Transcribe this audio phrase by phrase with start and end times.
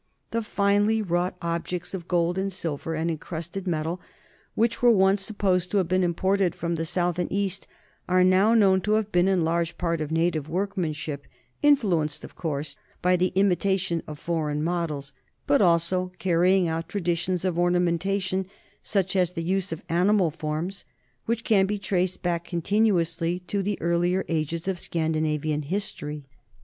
[0.31, 4.01] The finely wrought objects of gold and silver and en crusted metal,
[4.55, 7.67] which were once supposed to have been imported from the south and east,
[8.09, 11.27] are now known to have been in large part of native workmanship,
[11.61, 15.13] in fluenced, of course, by the imitation of foreign models,
[15.45, 18.47] but also carrying out traditions of ornamentation,
[18.81, 20.83] such as the use of animal forms,
[21.27, 26.25] which can be traced back continuously to the earliest ages of Scandinavian history.